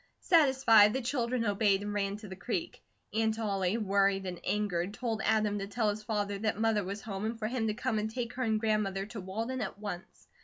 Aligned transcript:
Satisfied, 0.21 0.93
the 0.93 1.01
children 1.03 1.45
obeyed 1.45 1.83
and 1.83 1.93
ran 1.93 2.17
to 2.17 2.27
the 2.27 2.35
creek. 2.35 2.81
Aunt 3.13 3.37
Ollie, 3.37 3.77
worried 3.77 4.25
and 4.25 4.39
angered, 4.43 4.95
told 4.95 5.21
Adam 5.23 5.59
to 5.59 5.67
tell 5.67 5.91
his 5.91 6.01
father 6.01 6.39
that 6.39 6.59
Mother 6.59 6.83
was 6.83 7.03
home 7.03 7.23
and 7.23 7.37
for 7.37 7.45
him 7.47 7.67
to 7.67 7.75
come 7.75 7.99
and 7.99 8.09
take 8.09 8.33
her 8.33 8.41
and 8.41 8.59
grandmother 8.59 9.05
to 9.05 9.21
Walden 9.21 9.61
at 9.61 9.77
once. 9.77 10.27